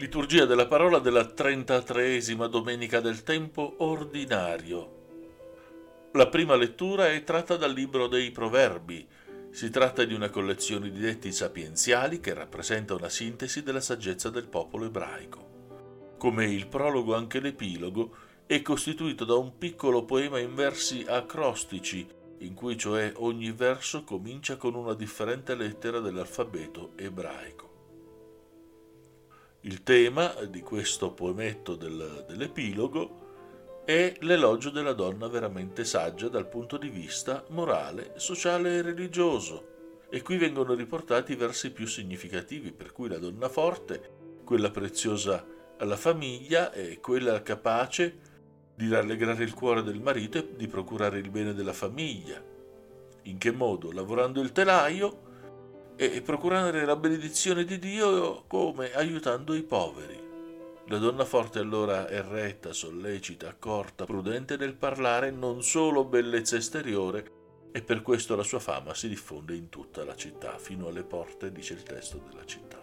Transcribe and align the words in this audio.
Liturgia 0.00 0.44
della 0.44 0.68
parola 0.68 1.00
della 1.00 1.24
33esima 1.24 2.46
domenica 2.46 3.00
del 3.00 3.24
tempo 3.24 3.74
ordinario. 3.78 6.10
La 6.12 6.28
prima 6.28 6.54
lettura 6.54 7.08
è 7.08 7.24
tratta 7.24 7.56
dal 7.56 7.72
libro 7.72 8.06
dei 8.06 8.30
Proverbi. 8.30 9.04
Si 9.50 9.70
tratta 9.70 10.04
di 10.04 10.14
una 10.14 10.30
collezione 10.30 10.92
di 10.92 11.00
detti 11.00 11.32
sapienziali 11.32 12.20
che 12.20 12.32
rappresenta 12.32 12.94
una 12.94 13.08
sintesi 13.08 13.64
della 13.64 13.80
saggezza 13.80 14.30
del 14.30 14.46
popolo 14.46 14.84
ebraico. 14.84 16.14
Come 16.16 16.46
il 16.46 16.68
prologo 16.68 17.16
anche 17.16 17.40
l'epilogo 17.40 18.14
è 18.46 18.62
costituito 18.62 19.24
da 19.24 19.34
un 19.34 19.58
piccolo 19.58 20.04
poema 20.04 20.38
in 20.38 20.54
versi 20.54 21.04
acrostici, 21.08 22.06
in 22.38 22.54
cui 22.54 22.78
cioè 22.78 23.14
ogni 23.16 23.50
verso 23.50 24.04
comincia 24.04 24.58
con 24.58 24.76
una 24.76 24.94
differente 24.94 25.56
lettera 25.56 25.98
dell'alfabeto 25.98 26.92
ebraico. 26.94 27.67
Il 29.62 29.82
tema 29.82 30.34
di 30.48 30.60
questo 30.60 31.10
poemetto 31.10 31.74
del, 31.74 32.24
dell'epilogo 32.28 33.82
è 33.84 34.14
l'elogio 34.20 34.70
della 34.70 34.92
donna 34.92 35.26
veramente 35.26 35.84
saggia 35.84 36.28
dal 36.28 36.46
punto 36.46 36.76
di 36.76 36.88
vista 36.88 37.44
morale, 37.48 38.12
sociale 38.18 38.76
e 38.76 38.82
religioso. 38.82 40.06
E 40.10 40.22
qui 40.22 40.36
vengono 40.36 40.74
riportati 40.74 41.32
i 41.32 41.36
versi 41.36 41.72
più 41.72 41.88
significativi, 41.88 42.70
per 42.70 42.92
cui 42.92 43.08
la 43.08 43.18
donna 43.18 43.48
forte, 43.48 44.40
quella 44.44 44.70
preziosa 44.70 45.44
alla 45.78 45.96
famiglia 45.96 46.72
e 46.72 47.00
quella 47.00 47.42
capace 47.42 48.16
di 48.76 48.88
rallegrare 48.88 49.42
il 49.42 49.54
cuore 49.54 49.82
del 49.82 50.00
marito 50.00 50.38
e 50.38 50.54
di 50.54 50.68
procurare 50.68 51.18
il 51.18 51.30
bene 51.30 51.52
della 51.52 51.72
famiglia. 51.72 52.40
In 53.22 53.38
che 53.38 53.50
modo? 53.50 53.90
Lavorando 53.90 54.40
il 54.40 54.52
telaio 54.52 55.26
e 56.00 56.22
procurare 56.22 56.84
la 56.84 56.94
benedizione 56.94 57.64
di 57.64 57.76
Dio 57.80 58.44
come 58.46 58.92
aiutando 58.94 59.52
i 59.52 59.64
poveri. 59.64 60.26
La 60.86 60.98
donna 60.98 61.24
forte 61.24 61.58
allora 61.58 62.06
è 62.06 62.22
retta, 62.22 62.72
sollecita, 62.72 63.48
accorta, 63.48 64.04
prudente 64.04 64.56
nel 64.56 64.74
parlare, 64.74 65.32
non 65.32 65.60
solo 65.64 66.04
bellezza 66.04 66.54
esteriore, 66.54 67.32
e 67.72 67.82
per 67.82 68.02
questo 68.02 68.36
la 68.36 68.44
sua 68.44 68.60
fama 68.60 68.94
si 68.94 69.08
diffonde 69.08 69.56
in 69.56 69.68
tutta 69.70 70.04
la 70.04 70.14
città, 70.14 70.56
fino 70.58 70.86
alle 70.86 71.02
porte, 71.02 71.50
dice 71.50 71.74
il 71.74 71.82
testo 71.82 72.22
della 72.30 72.44
città. 72.44 72.78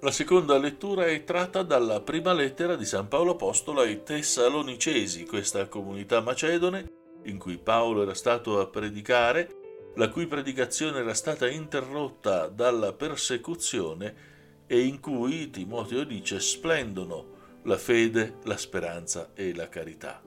La 0.00 0.12
seconda 0.12 0.56
lettura 0.56 1.06
è 1.06 1.24
tratta 1.24 1.64
dalla 1.64 2.00
prima 2.00 2.32
lettera 2.32 2.76
di 2.76 2.84
San 2.84 3.08
Paolo 3.08 3.32
Apostolo 3.32 3.80
ai 3.80 4.04
Tessalonicesi, 4.04 5.26
questa 5.26 5.66
comunità 5.66 6.20
macedone 6.20 6.92
in 7.24 7.38
cui 7.38 7.58
Paolo 7.58 8.02
era 8.02 8.14
stato 8.14 8.60
a 8.60 8.68
predicare 8.68 9.57
la 9.98 10.10
cui 10.10 10.28
predicazione 10.28 11.00
era 11.00 11.12
stata 11.12 11.48
interrotta 11.48 12.46
dalla 12.46 12.92
persecuzione 12.92 14.26
e 14.68 14.80
in 14.82 15.00
cui, 15.00 15.50
Timoteo 15.50 16.04
dice, 16.04 16.38
splendono 16.38 17.36
la 17.64 17.76
fede, 17.76 18.36
la 18.44 18.56
speranza 18.56 19.30
e 19.34 19.52
la 19.52 19.68
carità. 19.68 20.22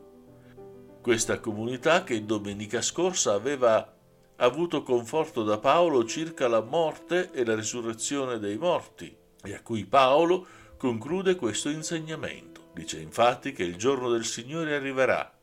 Questa 1.02 1.40
comunità 1.40 2.04
che 2.04 2.26
domenica 2.26 2.82
scorsa 2.82 3.32
aveva 3.32 3.96
avuto 4.36 4.84
conforto 4.84 5.44
da 5.44 5.58
Paolo 5.58 6.04
circa 6.04 6.50
la 6.50 6.62
morte 6.62 7.32
e 7.32 7.46
la 7.46 7.56
risurrezione 7.56 8.40
dei 8.40 8.58
morti 8.58 9.16
e 9.42 9.54
a 9.54 9.62
cui 9.62 9.86
Paolo 9.86 10.46
conclude 10.76 11.36
questo 11.38 11.70
insegnamento. 11.70 12.72
Dice 12.74 13.00
infatti 13.00 13.54
che 13.54 13.64
il 13.64 13.78
giorno 13.78 14.10
del 14.10 14.26
Signore 14.26 14.76
arriverà 14.76 15.34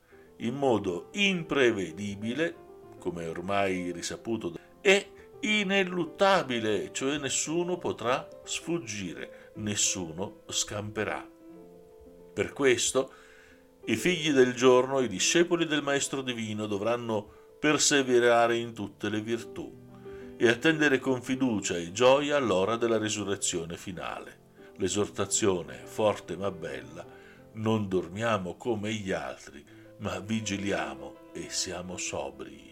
in 0.40 0.54
modo 0.54 1.08
imprevedibile 1.12 2.66
come 3.08 3.26
ormai 3.26 3.90
risaputo, 3.90 4.54
è 4.80 5.06
ineluttabile, 5.40 6.92
cioè 6.92 7.16
nessuno 7.16 7.78
potrà 7.78 8.28
sfuggire, 8.44 9.52
nessuno 9.56 10.42
scamperà. 10.48 11.26
Per 12.34 12.52
questo 12.52 13.12
i 13.86 13.96
figli 13.96 14.30
del 14.30 14.54
giorno, 14.54 15.00
i 15.00 15.08
discepoli 15.08 15.66
del 15.66 15.82
Maestro 15.82 16.20
Divino 16.20 16.66
dovranno 16.66 17.36
perseverare 17.58 18.56
in 18.56 18.74
tutte 18.74 19.08
le 19.08 19.20
virtù 19.22 19.86
e 20.36 20.48
attendere 20.48 20.98
con 20.98 21.22
fiducia 21.22 21.76
e 21.76 21.90
gioia 21.90 22.38
l'ora 22.38 22.76
della 22.76 22.98
risurrezione 22.98 23.78
finale. 23.78 24.46
L'esortazione, 24.76 25.80
forte 25.84 26.36
ma 26.36 26.50
bella, 26.50 27.04
non 27.54 27.88
dormiamo 27.88 28.56
come 28.56 28.92
gli 28.92 29.10
altri, 29.10 29.64
ma 29.98 30.20
vigiliamo 30.20 31.30
e 31.32 31.46
siamo 31.48 31.96
sobri. 31.96 32.67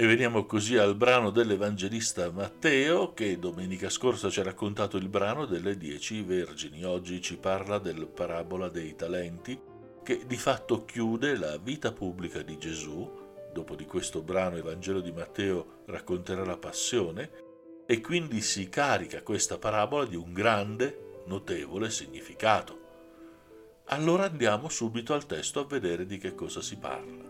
E 0.00 0.06
veniamo 0.06 0.46
così 0.46 0.76
al 0.76 0.94
brano 0.94 1.30
dell'Evangelista 1.30 2.30
Matteo 2.30 3.14
che 3.14 3.36
domenica 3.36 3.90
scorsa 3.90 4.30
ci 4.30 4.38
ha 4.38 4.44
raccontato 4.44 4.96
il 4.96 5.08
brano 5.08 5.44
delle 5.44 5.76
dieci 5.76 6.22
vergini. 6.22 6.84
Oggi 6.84 7.20
ci 7.20 7.36
parla 7.36 7.80
del 7.80 8.06
parabola 8.06 8.68
dei 8.68 8.94
talenti 8.94 9.60
che 10.04 10.24
di 10.24 10.36
fatto 10.36 10.84
chiude 10.84 11.36
la 11.36 11.56
vita 11.56 11.90
pubblica 11.90 12.42
di 12.42 12.56
Gesù. 12.58 13.10
Dopo 13.52 13.74
di 13.74 13.86
questo 13.86 14.22
brano 14.22 14.56
il 14.56 14.62
Vangelo 14.62 15.00
di 15.00 15.10
Matteo 15.10 15.82
racconterà 15.86 16.44
la 16.44 16.58
passione 16.58 17.30
e 17.84 18.00
quindi 18.00 18.40
si 18.40 18.68
carica 18.68 19.24
questa 19.24 19.58
parabola 19.58 20.04
di 20.04 20.14
un 20.14 20.32
grande, 20.32 21.22
notevole 21.26 21.90
significato. 21.90 22.78
Allora 23.86 24.26
andiamo 24.26 24.68
subito 24.68 25.12
al 25.12 25.26
testo 25.26 25.58
a 25.58 25.66
vedere 25.66 26.06
di 26.06 26.18
che 26.18 26.36
cosa 26.36 26.62
si 26.62 26.76
parla 26.76 27.27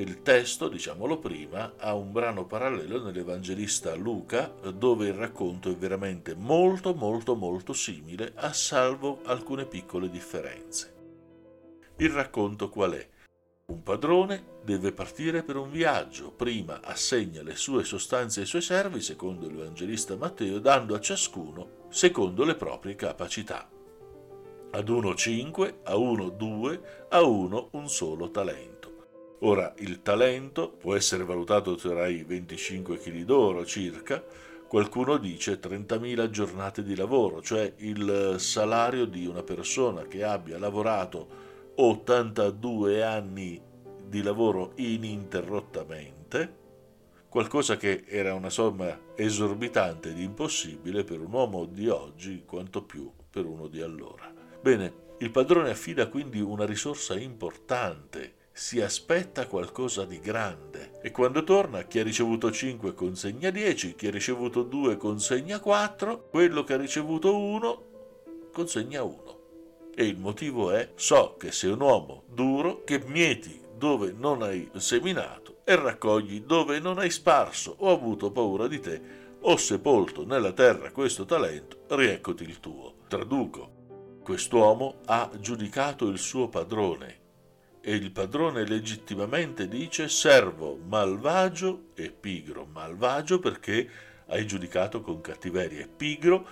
il 0.00 0.22
testo, 0.22 0.68
diciamolo 0.68 1.18
prima, 1.18 1.74
ha 1.78 1.94
un 1.94 2.12
brano 2.12 2.44
parallelo 2.44 3.02
nell'Evangelista 3.02 3.94
Luca 3.94 4.52
dove 4.74 5.06
il 5.06 5.14
racconto 5.14 5.70
è 5.70 5.76
veramente 5.76 6.34
molto 6.34 6.94
molto 6.94 7.34
molto 7.34 7.72
simile 7.72 8.32
a 8.34 8.52
salvo 8.52 9.20
alcune 9.24 9.64
piccole 9.64 10.10
differenze. 10.10 10.94
Il 11.96 12.10
racconto 12.10 12.68
qual 12.68 12.92
è? 12.92 13.08
Un 13.68 13.82
padrone 13.82 14.60
deve 14.62 14.92
partire 14.92 15.42
per 15.42 15.56
un 15.56 15.70
viaggio, 15.70 16.30
prima 16.30 16.80
assegna 16.82 17.42
le 17.42 17.56
sue 17.56 17.82
sostanze 17.82 18.40
ai 18.40 18.46
suoi 18.46 18.62
servi, 18.62 19.00
secondo 19.00 19.48
l'Evangelista 19.48 20.14
Matteo, 20.14 20.58
dando 20.58 20.94
a 20.94 21.00
ciascuno 21.00 21.86
secondo 21.88 22.44
le 22.44 22.54
proprie 22.54 22.94
capacità. 22.94 23.68
Ad 24.70 24.88
uno 24.88 25.14
cinque, 25.14 25.80
a 25.84 25.96
uno 25.96 26.28
due, 26.28 27.06
a 27.08 27.22
uno 27.22 27.70
un 27.72 27.88
solo 27.88 28.30
talento. 28.30 28.75
Ora, 29.40 29.74
il 29.78 30.00
talento 30.00 30.70
può 30.70 30.96
essere 30.96 31.22
valutato 31.22 31.74
tra 31.74 32.06
i 32.06 32.24
25 32.24 32.96
kg 32.98 33.22
d'oro 33.22 33.66
circa, 33.66 34.24
qualcuno 34.66 35.18
dice 35.18 35.60
30.000 35.60 36.30
giornate 36.30 36.82
di 36.82 36.96
lavoro, 36.96 37.42
cioè 37.42 37.70
il 37.78 38.36
salario 38.38 39.04
di 39.04 39.26
una 39.26 39.42
persona 39.42 40.06
che 40.06 40.24
abbia 40.24 40.58
lavorato 40.58 41.44
82 41.74 43.04
anni 43.04 43.60
di 44.08 44.22
lavoro 44.22 44.72
ininterrottamente, 44.76 46.64
qualcosa 47.28 47.76
che 47.76 48.04
era 48.06 48.32
una 48.32 48.48
somma 48.48 48.98
esorbitante 49.14 50.10
ed 50.10 50.18
impossibile 50.18 51.04
per 51.04 51.20
un 51.20 51.32
uomo 51.32 51.66
di 51.66 51.88
oggi, 51.88 52.44
quanto 52.46 52.82
più 52.84 53.12
per 53.28 53.44
uno 53.44 53.66
di 53.66 53.82
allora. 53.82 54.32
Bene, 54.62 55.04
il 55.18 55.30
padrone 55.30 55.70
affida 55.70 56.08
quindi 56.08 56.40
una 56.40 56.64
risorsa 56.64 57.18
importante 57.18 58.35
si 58.58 58.80
aspetta 58.80 59.46
qualcosa 59.46 60.06
di 60.06 60.18
grande 60.18 60.98
e 61.02 61.10
quando 61.10 61.44
torna 61.44 61.82
chi 61.82 61.98
ha 61.98 62.02
ricevuto 62.02 62.50
5 62.50 62.94
consegna 62.94 63.50
10, 63.50 63.94
chi 63.94 64.06
ha 64.06 64.10
ricevuto 64.10 64.62
2 64.62 64.96
consegna 64.96 65.60
4, 65.60 66.28
quello 66.30 66.64
che 66.64 66.72
ha 66.72 66.78
ricevuto 66.78 67.36
1 67.36 67.82
consegna 68.50 69.02
1. 69.02 69.40
E 69.94 70.06
il 70.06 70.16
motivo 70.16 70.70
è 70.70 70.92
so 70.94 71.36
che 71.38 71.52
sei 71.52 71.72
un 71.72 71.82
uomo 71.82 72.22
duro 72.32 72.82
che 72.82 73.02
mieti 73.06 73.60
dove 73.76 74.14
non 74.16 74.40
hai 74.40 74.70
seminato 74.76 75.58
e 75.62 75.76
raccogli 75.76 76.40
dove 76.40 76.80
non 76.80 76.98
hai 76.98 77.10
sparso 77.10 77.74
o 77.80 77.90
avuto 77.90 78.30
paura 78.30 78.66
di 78.68 78.80
te 78.80 79.02
ho 79.38 79.56
sepolto 79.58 80.24
nella 80.24 80.52
terra 80.52 80.92
questo 80.92 81.26
talento, 81.26 81.80
rieccoti 81.88 82.44
il 82.44 82.58
tuo. 82.60 82.94
Traduco. 83.06 84.18
Quest'uomo 84.24 85.00
ha 85.04 85.30
giudicato 85.38 86.08
il 86.08 86.18
suo 86.18 86.48
padrone 86.48 87.24
e 87.88 87.94
il 87.94 88.10
padrone 88.10 88.66
legittimamente 88.66 89.68
dice 89.68 90.08
servo 90.08 90.76
malvagio 90.76 91.90
e 91.94 92.10
pigro. 92.10 92.66
Malvagio 92.66 93.38
perché 93.38 93.88
hai 94.26 94.44
giudicato 94.44 95.00
con 95.00 95.20
cattiveria 95.20 95.82
e 95.82 95.86
pigro 95.86 96.44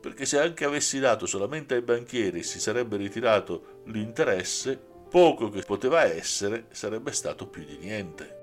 perché 0.00 0.24
se 0.24 0.40
anche 0.40 0.64
avessi 0.64 0.98
dato 0.98 1.26
solamente 1.26 1.74
ai 1.74 1.82
banchieri 1.82 2.42
si 2.42 2.58
sarebbe 2.58 2.96
ritirato 2.96 3.82
l'interesse, 3.88 4.80
poco 5.10 5.50
che 5.50 5.60
poteva 5.60 6.04
essere 6.04 6.68
sarebbe 6.70 7.12
stato 7.12 7.48
più 7.48 7.66
di 7.66 7.76
niente. 7.76 8.36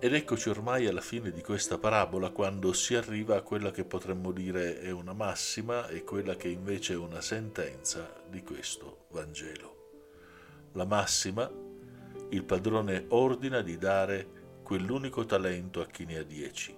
Ed 0.00 0.14
eccoci 0.14 0.48
ormai 0.48 0.86
alla 0.86 1.02
fine 1.02 1.32
di 1.32 1.42
questa 1.42 1.76
parabola 1.76 2.30
quando 2.30 2.72
si 2.72 2.94
arriva 2.94 3.36
a 3.36 3.42
quella 3.42 3.70
che 3.70 3.84
potremmo 3.84 4.32
dire 4.32 4.80
è 4.80 4.90
una 4.90 5.12
massima 5.12 5.86
e 5.88 6.02
quella 6.02 6.34
che 6.36 6.48
invece 6.48 6.94
è 6.94 6.96
una 6.96 7.20
sentenza 7.20 8.10
di 8.26 8.42
questo 8.42 9.04
Vangelo 9.10 9.79
la 10.72 10.84
massima, 10.84 11.50
il 12.30 12.44
padrone 12.44 13.06
ordina 13.08 13.60
di 13.60 13.76
dare 13.76 14.60
quell'unico 14.62 15.24
talento 15.24 15.80
a 15.80 15.86
chi 15.86 16.04
ne 16.04 16.18
ha 16.18 16.22
dieci. 16.22 16.76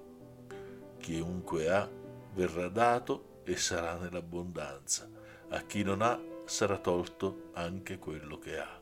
Chiunque 0.98 1.70
ha 1.70 1.88
verrà 2.34 2.68
dato 2.68 3.40
e 3.44 3.56
sarà 3.56 3.96
nell'abbondanza. 3.96 5.08
a 5.54 5.60
chi 5.66 5.82
non 5.82 6.00
ha 6.00 6.18
sarà 6.46 6.78
tolto 6.78 7.50
anche 7.52 7.98
quello 7.98 8.38
che 8.38 8.58
ha. 8.58 8.80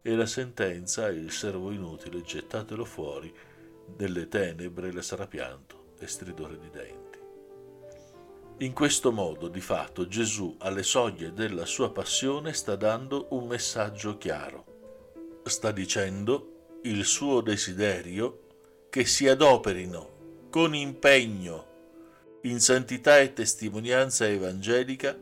E 0.00 0.14
la 0.14 0.26
sentenza 0.26 1.08
è 1.08 1.12
il 1.12 1.30
servo 1.30 1.70
inutile, 1.70 2.22
gettatelo 2.22 2.84
fuori, 2.84 3.34
delle 3.86 4.28
tenebre 4.28 4.92
le 4.92 5.02
sarà 5.02 5.26
pianto 5.26 5.94
e 5.98 6.06
stridore 6.06 6.58
di 6.58 6.70
denti. 6.70 7.05
In 8.60 8.72
questo 8.72 9.12
modo, 9.12 9.48
di 9.48 9.60
fatto, 9.60 10.08
Gesù 10.08 10.56
alle 10.60 10.82
soglie 10.82 11.34
della 11.34 11.66
sua 11.66 11.92
passione 11.92 12.54
sta 12.54 12.74
dando 12.74 13.26
un 13.30 13.46
messaggio 13.46 14.16
chiaro. 14.16 15.42
Sta 15.44 15.70
dicendo 15.72 16.78
il 16.84 17.04
suo 17.04 17.42
desiderio 17.42 18.44
che 18.88 19.04
si 19.04 19.28
adoperino 19.28 20.48
con 20.48 20.74
impegno 20.74 21.66
in 22.42 22.58
santità 22.58 23.18
e 23.18 23.34
testimonianza 23.34 24.26
evangelica 24.26 25.14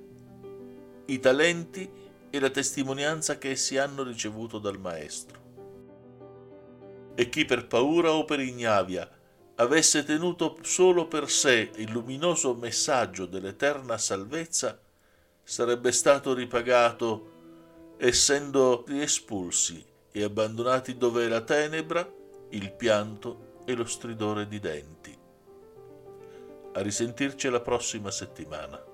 i 1.07 1.19
talenti 1.19 1.91
e 2.31 2.39
la 2.39 2.51
testimonianza 2.51 3.37
che 3.37 3.51
essi 3.51 3.77
hanno 3.79 4.05
ricevuto 4.05 4.61
dal 4.61 4.79
Maestro. 4.79 5.43
E 7.17 7.29
chi 7.29 7.45
per 7.45 7.67
paura 7.67 8.13
o 8.13 8.25
per 8.25 8.39
ignavia 8.39 9.11
avesse 9.57 10.05
tenuto 10.05 10.59
solo 10.63 11.07
per 11.07 11.31
sé 11.31 11.71
il 11.77 11.91
luminoso 11.91 12.55
messaggio 12.55 13.27
dell'eterna 13.27 13.99
salvezza, 13.99 14.79
sarebbe 15.43 15.93
stato 15.93 16.35
ripagato 16.35 17.33
essendo 17.99 18.85
riespulsi 18.87 19.85
e 20.11 20.23
abbandonati 20.23 20.97
dove 20.97 21.29
la 21.29 21.43
tenebra, 21.43 22.09
il 22.51 22.73
pianto 22.73 23.61
e 23.65 23.75
lo 23.75 23.85
stridore 23.85 24.47
di 24.49 24.59
denti. 24.59 25.19
A 26.73 26.81
risentirci 26.81 27.49
la 27.49 27.61
prossima 27.61 28.11
settimana. 28.11 28.94